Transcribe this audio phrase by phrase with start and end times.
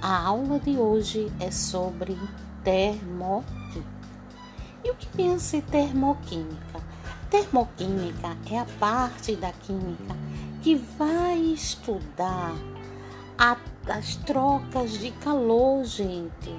[0.00, 2.16] A aula de hoje é sobre
[2.62, 3.84] termoquímica.
[4.84, 6.80] E o que pensa em termoquímica?
[7.28, 10.14] Termoquímica é a parte da química
[10.62, 12.54] que vai estudar
[13.36, 13.56] a,
[13.88, 16.54] as trocas de calor, gente.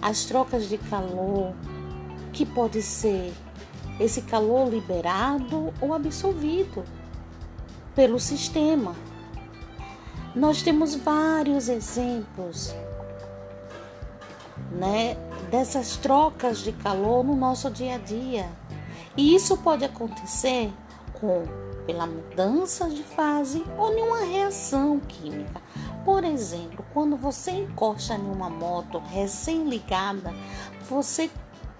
[0.00, 1.52] As trocas de calor
[2.32, 3.34] que pode ser
[4.00, 6.82] esse calor liberado ou absorvido
[7.94, 8.94] pelo sistema.
[10.34, 12.74] Nós temos vários exemplos
[14.70, 15.14] né,
[15.50, 18.48] dessas trocas de calor no nosso dia a dia.
[19.14, 20.72] E isso pode acontecer
[21.20, 21.44] com
[21.86, 25.60] pela mudança de fase ou nenhuma reação química.
[26.04, 30.32] Por exemplo, quando você encosta em uma moto recém-ligada,
[30.88, 31.30] você,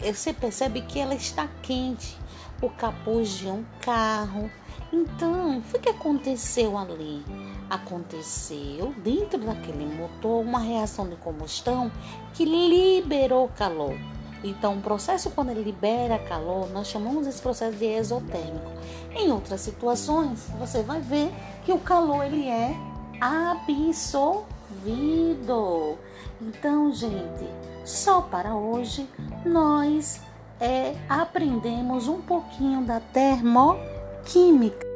[0.00, 2.18] você percebe que ela está quente,
[2.60, 4.50] o capuz de um carro.
[4.92, 7.24] Então, o que aconteceu ali?
[7.70, 11.90] Aconteceu dentro daquele motor uma reação de combustão
[12.34, 13.94] que liberou calor.
[14.44, 18.72] Então, o processo quando ele libera calor, nós chamamos esse processo de exotérmico.
[19.14, 21.32] Em outras situações, você vai ver
[21.64, 22.74] que o calor ele é
[23.20, 24.46] absorvido.
[26.40, 27.46] Então, gente,
[27.84, 29.08] só para hoje
[29.44, 30.20] nós
[30.60, 34.86] é, aprendemos um pouquinho da termoquímica.